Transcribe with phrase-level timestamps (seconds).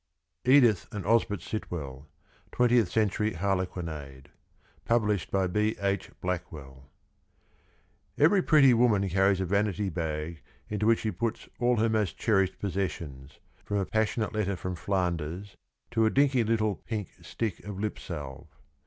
[0.45, 2.09] Edith and Osbert Sitwell.
[2.57, 4.29] JOth CENTURY HARLEQUINADE.
[4.83, 5.75] Published by B.
[5.79, 6.09] H.
[6.21, 6.89] Blackwell.
[8.17, 12.57] Every pretty woman carries a vanity bag into which she puts all her most cherished
[12.57, 15.55] possessions, from a passionate letter from Flanders
[15.91, 18.47] to a dinky little pink stick of lip salve.